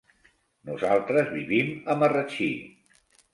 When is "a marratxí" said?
1.85-2.49